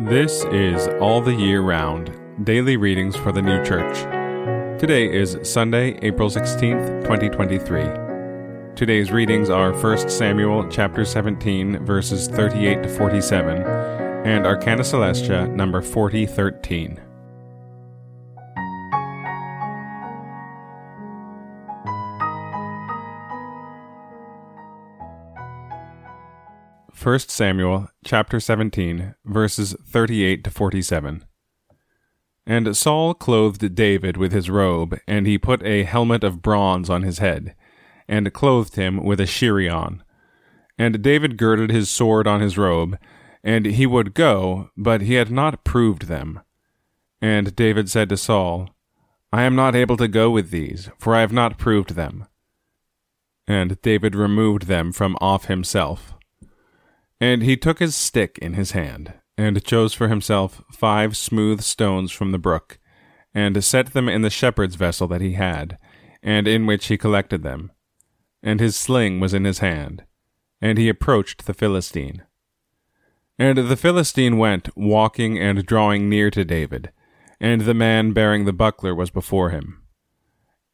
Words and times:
This 0.00 0.44
is 0.52 0.86
All 1.00 1.20
the 1.20 1.34
Year 1.34 1.60
Round 1.60 2.16
Daily 2.44 2.76
Readings 2.76 3.16
for 3.16 3.32
the 3.32 3.42
New 3.42 3.64
Church. 3.64 3.98
Today 4.80 5.12
is 5.12 5.36
Sunday, 5.42 5.98
April 6.02 6.30
16th, 6.30 7.02
2023. 7.02 8.76
Today's 8.76 9.10
readings 9.10 9.50
are 9.50 9.72
1 9.72 10.08
Samuel 10.08 10.68
chapter 10.70 11.04
17 11.04 11.84
verses 11.84 12.28
38 12.28 12.84
to 12.84 12.88
47 12.88 13.64
and 14.24 14.46
Arcana 14.46 14.84
Coelestia 14.84 15.48
number 15.48 15.82
4013. 15.82 17.00
1 26.96 27.18
Samuel 27.20 27.90
chapter 28.04 28.40
17 28.40 29.14
verses 29.24 29.76
38 29.86 30.42
to 30.42 30.50
47. 30.50 31.24
And 32.46 32.76
Saul 32.76 33.12
clothed 33.12 33.74
David 33.74 34.16
with 34.16 34.32
his 34.32 34.48
robe, 34.48 34.98
and 35.06 35.26
he 35.26 35.36
put 35.36 35.62
a 35.62 35.84
helmet 35.84 36.24
of 36.24 36.40
bronze 36.40 36.88
on 36.88 37.02
his 37.02 37.18
head, 37.18 37.54
and 38.08 38.32
clothed 38.32 38.76
him 38.76 39.04
with 39.04 39.20
a 39.20 39.26
chirion. 39.26 40.00
And 40.78 41.02
David 41.02 41.36
girded 41.36 41.70
his 41.70 41.90
sword 41.90 42.26
on 42.26 42.40
his 42.40 42.56
robe, 42.56 42.98
and 43.44 43.66
he 43.66 43.86
would 43.86 44.14
go, 44.14 44.70
but 44.76 45.02
he 45.02 45.14
had 45.14 45.30
not 45.30 45.64
proved 45.64 46.06
them. 46.06 46.40
And 47.20 47.54
David 47.54 47.90
said 47.90 48.08
to 48.08 48.16
Saul, 48.16 48.70
I 49.30 49.42
am 49.42 49.54
not 49.54 49.76
able 49.76 49.98
to 49.98 50.08
go 50.08 50.30
with 50.30 50.50
these, 50.50 50.88
for 50.98 51.14
I 51.14 51.20
have 51.20 51.32
not 51.32 51.58
proved 51.58 51.94
them. 51.94 52.26
And 53.46 53.80
David 53.82 54.14
removed 54.14 54.66
them 54.66 54.90
from 54.90 55.16
off 55.20 55.44
himself. 55.46 56.14
And 57.20 57.42
he 57.42 57.56
took 57.56 57.78
his 57.78 57.96
stick 57.96 58.38
in 58.40 58.54
his 58.54 58.72
hand, 58.72 59.14
and 59.36 59.64
chose 59.64 59.94
for 59.94 60.08
himself 60.08 60.62
five 60.72 61.16
smooth 61.16 61.62
stones 61.62 62.12
from 62.12 62.32
the 62.32 62.38
brook, 62.38 62.78
and 63.34 63.62
set 63.62 63.92
them 63.92 64.08
in 64.08 64.22
the 64.22 64.30
shepherd's 64.30 64.76
vessel 64.76 65.06
that 65.08 65.20
he 65.20 65.32
had, 65.32 65.78
and 66.22 66.48
in 66.48 66.66
which 66.66 66.86
he 66.86 66.98
collected 66.98 67.42
them. 67.42 67.72
And 68.42 68.60
his 68.60 68.76
sling 68.76 69.20
was 69.20 69.34
in 69.34 69.44
his 69.44 69.58
hand, 69.58 70.04
and 70.60 70.78
he 70.78 70.88
approached 70.88 71.46
the 71.46 71.54
Philistine. 71.54 72.22
And 73.38 73.58
the 73.58 73.76
Philistine 73.76 74.38
went, 74.38 74.76
walking 74.76 75.38
and 75.38 75.64
drawing 75.64 76.08
near 76.08 76.30
to 76.30 76.44
David, 76.44 76.92
and 77.40 77.62
the 77.62 77.74
man 77.74 78.12
bearing 78.12 78.44
the 78.44 78.52
buckler 78.52 78.94
was 78.94 79.10
before 79.10 79.50
him. 79.50 79.82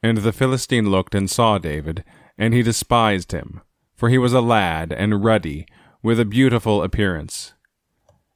And 0.03 0.19
the 0.19 0.33
Philistine 0.33 0.91
looked 0.91 1.15
and 1.15 1.31
saw 1.31 1.59
David, 1.59 2.05
and 2.39 2.55
he 2.55 2.63
despised 2.63 3.33
him, 3.33 3.61
for 3.95 4.09
he 4.09 4.19
was 4.19 4.33
a 4.33 4.41
lad 4.41 4.93
and 4.93 5.25
ruddy, 5.25 5.67
with 6.05 6.21
a 6.21 6.25
beautiful 6.27 6.83
appearance. 6.83 7.55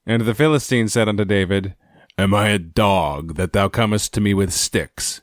And 0.06 0.22
the 0.22 0.34
Philistine 0.34 0.88
said 0.88 1.06
unto 1.06 1.26
David, 1.26 1.76
Am 2.16 2.32
I 2.32 2.48
a 2.48 2.58
dog 2.58 3.34
that 3.34 3.52
thou 3.52 3.68
comest 3.68 4.14
to 4.14 4.22
me 4.22 4.32
with 4.32 4.54
sticks? 4.54 5.20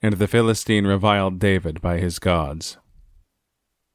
And 0.00 0.14
the 0.14 0.28
Philistine 0.28 0.86
reviled 0.86 1.40
David 1.40 1.82
by 1.82 1.98
his 1.98 2.20
gods. 2.20 2.78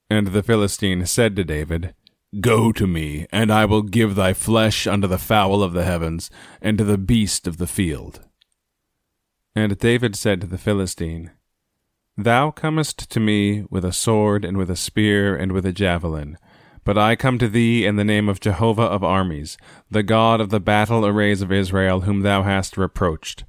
And 0.09 0.27
the 0.27 0.43
Philistine 0.43 1.05
said 1.05 1.37
to 1.37 1.45
David, 1.45 1.95
Go 2.41 2.73
to 2.73 2.85
me, 2.85 3.25
and 3.31 3.49
I 3.49 3.63
will 3.63 3.83
give 3.83 4.15
thy 4.15 4.33
flesh 4.33 4.85
unto 4.85 5.07
the 5.07 5.17
fowl 5.17 5.63
of 5.63 5.71
the 5.71 5.85
heavens, 5.85 6.29
and 6.61 6.77
to 6.77 6.83
the 6.83 6.97
beast 6.97 7.47
of 7.47 7.57
the 7.57 7.67
field. 7.67 8.19
And 9.55 9.77
David 9.79 10.17
said 10.17 10.41
to 10.41 10.47
the 10.47 10.57
Philistine, 10.57 11.31
Thou 12.17 12.51
comest 12.51 13.09
to 13.11 13.21
me 13.21 13.65
with 13.69 13.85
a 13.85 13.93
sword, 13.93 14.43
and 14.43 14.57
with 14.57 14.69
a 14.69 14.75
spear, 14.75 15.37
and 15.37 15.53
with 15.53 15.65
a 15.65 15.71
javelin, 15.71 16.37
but 16.85 16.97
I 16.99 17.15
come 17.15 17.39
to 17.39 17.49
thee 17.49 17.83
in 17.83 17.95
the 17.95 18.03
name 18.03 18.29
of 18.29 18.39
Jehovah 18.39 18.83
of 18.83 19.03
armies, 19.03 19.57
the 19.89 20.03
God 20.03 20.39
of 20.39 20.51
the 20.51 20.59
battle 20.59 21.05
arrays 21.05 21.41
of 21.41 21.51
Israel, 21.51 22.01
whom 22.01 22.21
thou 22.21 22.43
hast 22.43 22.77
reproached. 22.77 23.43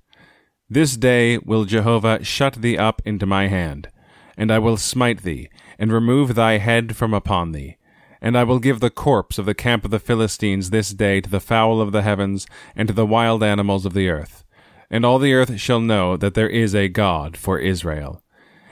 This 0.70 0.96
day 0.96 1.38
will 1.38 1.66
Jehovah 1.66 2.24
shut 2.24 2.54
thee 2.54 2.78
up 2.78 3.02
into 3.04 3.26
my 3.26 3.48
hand, 3.48 3.90
and 4.38 4.50
I 4.50 4.58
will 4.58 4.78
smite 4.78 5.22
thee, 5.22 5.50
and 5.78 5.92
remove 5.92 6.34
thy 6.34 6.56
head 6.56 6.96
from 6.96 7.12
upon 7.12 7.52
thee. 7.52 7.76
And 8.22 8.38
I 8.38 8.42
will 8.42 8.58
give 8.58 8.80
the 8.80 8.90
corpse 8.90 9.38
of 9.38 9.44
the 9.44 9.54
camp 9.54 9.84
of 9.84 9.90
the 9.90 10.00
Philistines 10.00 10.70
this 10.70 10.90
day 10.90 11.20
to 11.20 11.30
the 11.30 11.38
fowl 11.38 11.82
of 11.82 11.92
the 11.92 12.02
heavens, 12.02 12.46
and 12.74 12.88
to 12.88 12.94
the 12.94 13.06
wild 13.06 13.42
animals 13.42 13.84
of 13.84 13.92
the 13.92 14.08
earth. 14.08 14.44
And 14.90 15.04
all 15.04 15.18
the 15.18 15.34
earth 15.34 15.60
shall 15.60 15.80
know 15.80 16.16
that 16.16 16.32
there 16.32 16.48
is 16.48 16.74
a 16.74 16.88
God 16.88 17.36
for 17.36 17.58
Israel 17.58 18.22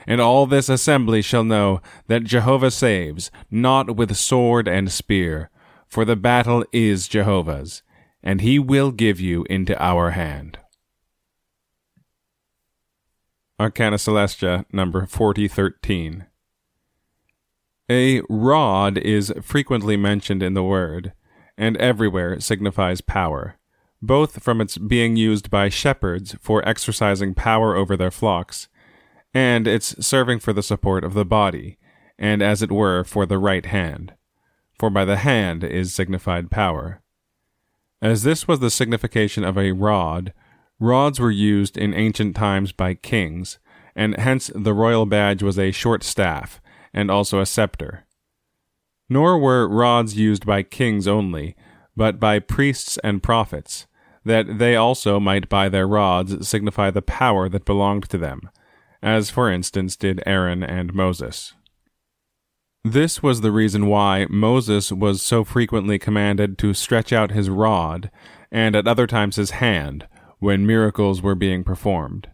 and 0.07 0.21
all 0.21 0.45
this 0.45 0.69
assembly 0.69 1.21
shall 1.21 1.43
know 1.43 1.81
that 2.07 2.23
Jehovah 2.23 2.71
saves, 2.71 3.31
not 3.49 3.95
with 3.95 4.15
sword 4.15 4.67
and 4.67 4.91
spear, 4.91 5.49
for 5.87 6.05
the 6.05 6.15
battle 6.15 6.65
is 6.71 7.07
Jehovah's, 7.07 7.83
and 8.21 8.41
he 8.41 8.59
will 8.59 8.91
give 8.91 9.19
you 9.19 9.45
into 9.49 9.81
our 9.81 10.11
hand. 10.11 10.59
Arcana 13.59 13.97
Coelestia, 13.97 14.65
number 14.71 15.05
4013. 15.05 16.25
A 17.89 18.21
rod 18.27 18.97
is 18.97 19.31
frequently 19.41 19.95
mentioned 19.95 20.43
in 20.43 20.55
the 20.55 20.63
word, 20.63 21.13
and 21.57 21.77
everywhere 21.77 22.39
signifies 22.39 22.99
power, 22.99 23.57
both 24.01 24.43
from 24.43 24.59
its 24.59 24.77
being 24.77 25.15
used 25.15 25.49
by 25.49 25.69
shepherds 25.69 26.35
for 26.41 26.67
exercising 26.67 27.33
power 27.33 27.75
over 27.75 27.95
their 27.95 28.11
flocks 28.11 28.67
and 29.35 29.67
it's 29.67 29.93
serving 30.03 30.39
for 30.39 30.53
the 30.53 30.63
support 30.63 31.03
of 31.03 31.13
the 31.13 31.25
body, 31.25 31.77
and 32.17 32.41
as 32.41 32.61
it 32.61 32.71
were 32.71 33.03
for 33.03 33.25
the 33.25 33.37
right 33.37 33.65
hand. 33.65 34.13
For 34.79 34.89
by 34.89 35.03
the 35.03 35.17
hand 35.17 35.61
is 35.61 35.93
signified 35.93 36.49
power. 36.49 37.01
As 38.01 38.23
this 38.23 38.47
was 38.47 38.61
the 38.61 38.69
signification 38.69 39.43
of 39.43 39.57
a 39.57 39.73
rod, 39.73 40.33
rods 40.79 41.19
were 41.19 41.31
used 41.31 41.77
in 41.77 41.93
ancient 41.93 42.33
times 42.37 42.71
by 42.71 42.93
kings, 42.93 43.59
and 43.93 44.15
hence 44.15 44.49
the 44.55 44.73
royal 44.73 45.05
badge 45.05 45.43
was 45.43 45.59
a 45.59 45.71
short 45.71 46.01
staff, 46.01 46.61
and 46.93 47.11
also 47.11 47.41
a 47.41 47.45
scepter. 47.45 48.05
Nor 49.09 49.37
were 49.37 49.67
rods 49.67 50.15
used 50.15 50.45
by 50.45 50.63
kings 50.63 51.09
only, 51.09 51.57
but 51.93 52.21
by 52.21 52.39
priests 52.39 52.97
and 53.03 53.21
prophets, 53.21 53.85
that 54.23 54.59
they 54.59 54.77
also 54.77 55.19
might 55.19 55.49
by 55.49 55.67
their 55.67 55.87
rods 55.87 56.47
signify 56.47 56.89
the 56.89 57.01
power 57.01 57.49
that 57.49 57.65
belonged 57.65 58.07
to 58.09 58.17
them 58.17 58.49
as 59.01 59.29
for 59.29 59.51
instance 59.51 59.95
did 59.95 60.21
Aaron 60.25 60.63
and 60.63 60.93
Moses. 60.93 61.53
This 62.83 63.23
was 63.23 63.41
the 63.41 63.51
reason 63.51 63.87
why 63.87 64.27
Moses 64.29 64.91
was 64.91 65.21
so 65.21 65.43
frequently 65.43 65.97
commanded 65.97 66.57
to 66.59 66.73
stretch 66.73 67.11
out 67.11 67.31
his 67.31 67.49
rod, 67.49 68.11
and 68.51 68.75
at 68.75 68.87
other 68.87 69.07
times 69.07 69.37
his 69.37 69.51
hand, 69.51 70.07
when 70.37 70.67
miracles 70.67 71.21
were 71.21 71.33
being 71.33 71.63
performed. 71.63 72.29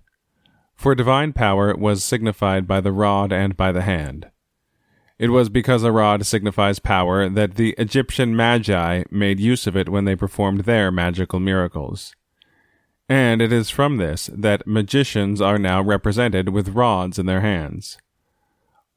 For 0.76 0.94
divine 0.94 1.32
power 1.32 1.74
was 1.76 2.04
signified 2.04 2.68
by 2.68 2.82
the 2.82 2.92
rod 2.92 3.32
and 3.32 3.56
by 3.56 3.72
the 3.72 3.84
hand. 3.84 4.30
It 5.18 5.30
was 5.30 5.48
because 5.48 5.84
a 5.84 5.92
rod 5.92 6.26
signifies 6.26 6.80
power 6.80 7.30
that 7.30 7.56
the 7.56 7.76
Egyptian 7.78 8.36
magi 8.36 9.04
made 9.10 9.40
use 9.40 9.68
of 9.68 9.78
it 9.78 9.88
when 9.88 10.06
they 10.06 10.16
performed 10.16 10.62
their 10.62 10.92
magical 10.92 11.40
miracles 11.40 12.14
and 13.09 13.41
it 13.41 13.51
is 13.51 13.69
from 13.69 13.97
this 13.97 14.29
that 14.34 14.67
magicians 14.67 15.41
are 15.41 15.57
now 15.57 15.81
represented 15.81 16.50
with 16.50 16.69
rods 16.69 17.19
in 17.19 17.25
their 17.25 17.41
hands. 17.41 17.97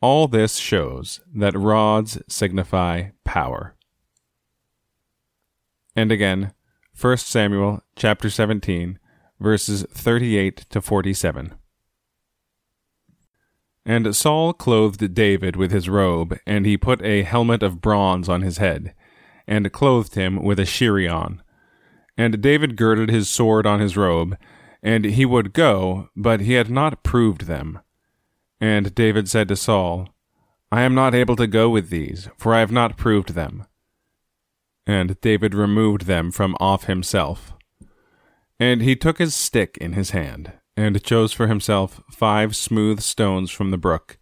All 0.01 0.29
this 0.29 0.57
shows 0.57 1.21
that 1.35 1.57
rods 1.57 2.19
signify 2.29 3.11
power. 3.25 3.75
And 5.97 6.13
again, 6.13 6.53
1 7.01 7.17
Samuel 7.19 7.83
chapter 7.97 8.29
17, 8.31 8.99
verses 9.41 9.85
38 9.91 10.67
to 10.71 10.81
47. 10.81 11.55
And 13.87 14.17
Saul 14.17 14.53
clothed 14.53 15.15
David 15.15 15.57
with 15.57 15.71
his 15.71 15.89
robe, 15.89 16.39
and 16.47 16.65
he 16.65 16.77
put 16.77 17.03
a 17.03 17.23
helmet 17.23 17.63
of 17.63 17.81
bronze 17.81 18.29
on 18.29 18.43
his 18.43 18.59
head, 18.59 18.95
and 19.47 19.71
clothed 19.73 20.15
him 20.15 20.43
with 20.43 20.59
a 20.59 20.65
chirion, 20.65 21.41
and 22.17 22.41
David 22.41 22.77
girded 22.77 23.11
his 23.11 23.29
sword 23.29 23.67
on 23.67 23.81
his 23.81 23.97
robe, 23.97 24.37
and 24.83 25.05
he 25.05 25.25
would 25.25 25.53
go, 25.53 26.11
but 26.15 26.41
he 26.41 26.53
had 26.53 26.71
not 26.71 27.03
proved 27.03 27.43
them. 27.43 27.81
And 28.61 28.95
David 28.95 29.29
said 29.29 29.49
to 29.49 29.57
Saul, 29.57 30.09
I 30.71 30.83
am 30.83 30.95
not 30.95 31.15
able 31.15 31.37
to 31.37 31.47
go 31.47 31.69
with 31.69 31.91
these, 31.91 32.29
for 32.37 32.55
I 32.55 32.61
have 32.61 32.73
not 32.73 32.97
proved 32.97 33.35
them. 33.35 33.67
And 34.87 35.21
David 35.21 35.55
removed 35.55 36.03
them 36.03 36.31
from 36.31 36.57
off 36.61 36.85
himself. 36.85 37.53
And 38.61 38.83
he 38.83 38.95
took 38.95 39.19
his 39.19 39.35
stick 39.35 39.77
in 39.81 39.95
his 39.95 40.11
hand, 40.11 40.53
and 40.77 41.03
chose 41.03 41.33
for 41.33 41.49
himself 41.49 42.03
five 42.11 42.55
smooth 42.55 43.01
stones 43.01 43.51
from 43.51 43.71
the 43.71 43.79
brook, 43.79 44.19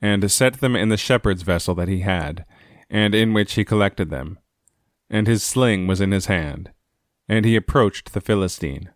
and 0.00 0.30
set 0.30 0.60
them 0.60 0.76
in 0.76 0.88
the 0.88 0.96
shepherd's 0.96 1.42
vessel 1.42 1.74
that 1.76 1.88
he 1.88 2.00
had, 2.00 2.44
and 2.90 3.14
in 3.14 3.32
which 3.32 3.54
he 3.54 3.64
collected 3.64 4.10
them. 4.10 4.38
And 5.10 5.26
his 5.26 5.42
sling 5.42 5.86
was 5.86 6.00
in 6.00 6.12
his 6.12 6.26
hand 6.26 6.72
and 7.28 7.44
he 7.44 7.56
approached 7.56 8.12
the 8.12 8.20
Philistine. 8.20 8.90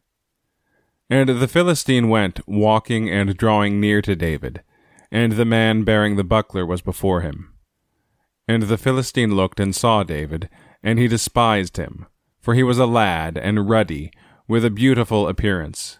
And 1.08 1.28
the 1.28 1.48
Philistine 1.48 2.08
went, 2.08 2.46
walking 2.48 3.08
and 3.08 3.36
drawing 3.36 3.80
near 3.80 4.02
to 4.02 4.16
David, 4.16 4.62
and 5.10 5.32
the 5.32 5.44
man 5.44 5.84
bearing 5.84 6.16
the 6.16 6.24
buckler 6.24 6.66
was 6.66 6.82
before 6.82 7.20
him. 7.20 7.52
And 8.48 8.64
the 8.64 8.78
Philistine 8.78 9.34
looked 9.34 9.60
and 9.60 9.74
saw 9.74 10.02
David, 10.02 10.48
and 10.82 10.98
he 10.98 11.08
despised 11.08 11.76
him, 11.76 12.06
for 12.40 12.54
he 12.54 12.62
was 12.62 12.78
a 12.78 12.86
lad 12.86 13.38
and 13.38 13.68
ruddy, 13.68 14.10
with 14.48 14.64
a 14.64 14.70
beautiful 14.70 15.28
appearance. 15.28 15.98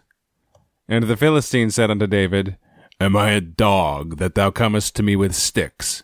And 0.87 1.05
the 1.05 1.17
Philistine 1.17 1.69
said 1.69 1.91
unto 1.91 2.07
David, 2.07 2.57
Am 2.99 3.15
I 3.15 3.31
a 3.31 3.41
dog 3.41 4.17
that 4.17 4.35
thou 4.35 4.51
comest 4.51 4.95
to 4.95 5.03
me 5.03 5.15
with 5.15 5.35
sticks? 5.35 6.03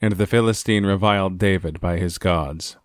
And 0.00 0.14
the 0.14 0.26
Philistine 0.26 0.84
reviled 0.84 1.38
David 1.38 1.80
by 1.80 1.98
his 1.98 2.18
gods. 2.18 2.76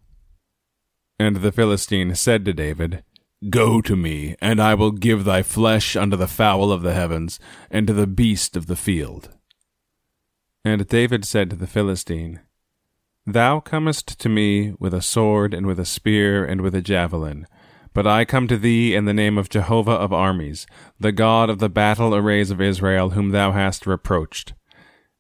And 1.22 1.36
the 1.36 1.52
Philistine 1.52 2.16
said 2.16 2.46
to 2.46 2.52
David, 2.52 3.04
Go 3.52 3.80
to 3.80 3.96
me, 3.96 4.36
and 4.42 4.60
I 4.60 4.74
will 4.74 4.90
give 4.90 5.24
thy 5.24 5.44
flesh 5.44 5.96
unto 5.96 6.18
the 6.18 6.26
fowl 6.26 6.72
of 6.72 6.82
the 6.82 6.96
heavens, 6.96 7.40
and 7.70 7.86
to 7.86 7.94
the 7.94 8.08
beast 8.08 8.58
of 8.58 8.66
the 8.66 8.76
field. 8.76 9.30
And 10.66 10.88
David 10.88 11.24
said 11.24 11.52
to 11.52 11.56
the 11.56 11.68
Philistine, 11.68 12.40
Thou 13.28 13.60
comest 13.60 14.20
to 14.20 14.30
me 14.30 14.74
with 14.80 14.96
a 14.96 15.02
sword, 15.04 15.54
and 15.54 15.68
with 15.68 15.80
a 15.80 15.86
spear, 15.86 16.44
and 16.44 16.60
with 16.62 16.74
a 16.74 16.82
javelin. 16.82 17.46
But 17.94 18.08
I 18.08 18.26
come 18.26 18.48
to 18.48 18.58
thee 18.58 18.96
in 18.96 19.06
the 19.06 19.14
name 19.14 19.38
of 19.38 19.48
Jehovah 19.48 19.92
of 19.92 20.12
armies, 20.12 20.66
the 21.00 21.12
God 21.12 21.52
of 21.52 21.60
the 21.60 21.70
battle 21.70 22.16
arrays 22.16 22.50
of 22.50 22.60
Israel, 22.60 23.12
whom 23.12 23.30
thou 23.30 23.52
hast 23.52 23.86
reproached. 23.86 24.56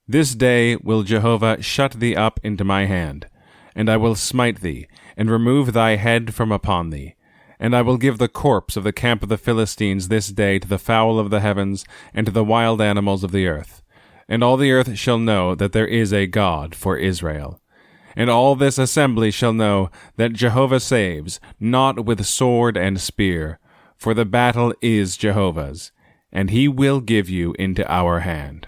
This 0.07 0.33
day 0.33 0.77
will 0.77 1.03
Jehovah 1.03 1.61
shut 1.61 1.91
thee 1.91 2.15
up 2.15 2.39
into 2.41 2.63
my 2.63 2.85
hand, 2.85 3.27
and 3.75 3.89
I 3.89 3.97
will 3.97 4.15
smite 4.15 4.61
thee, 4.61 4.87
and 5.15 5.29
remove 5.29 5.73
thy 5.73 5.95
head 5.95 6.33
from 6.33 6.51
upon 6.51 6.89
thee. 6.89 7.15
And 7.59 7.75
I 7.75 7.81
will 7.81 7.97
give 7.97 8.17
the 8.17 8.27
corpse 8.27 8.75
of 8.75 8.83
the 8.83 8.91
camp 8.91 9.21
of 9.23 9.29
the 9.29 9.37
Philistines 9.37 10.07
this 10.07 10.29
day 10.29 10.59
to 10.59 10.67
the 10.67 10.79
fowl 10.79 11.19
of 11.19 11.29
the 11.29 11.41
heavens, 11.41 11.85
and 12.13 12.25
to 12.25 12.31
the 12.31 12.43
wild 12.43 12.81
animals 12.81 13.23
of 13.23 13.31
the 13.31 13.47
earth. 13.47 13.81
And 14.27 14.43
all 14.43 14.57
the 14.57 14.71
earth 14.71 14.97
shall 14.97 15.19
know 15.19 15.55
that 15.55 15.73
there 15.73 15.87
is 15.87 16.11
a 16.11 16.25
God 16.25 16.73
for 16.73 16.97
Israel. 16.97 17.61
And 18.15 18.29
all 18.29 18.55
this 18.55 18.77
assembly 18.77 19.31
shall 19.31 19.53
know 19.53 19.89
that 20.17 20.33
Jehovah 20.33 20.79
saves, 20.79 21.39
not 21.59 22.05
with 22.05 22.25
sword 22.25 22.77
and 22.77 22.99
spear, 22.99 23.59
for 23.95 24.13
the 24.13 24.25
battle 24.25 24.73
is 24.81 25.15
Jehovah's, 25.15 25.91
and 26.31 26.49
he 26.49 26.67
will 26.67 27.01
give 27.01 27.29
you 27.29 27.53
into 27.59 27.89
our 27.91 28.21
hand. 28.21 28.67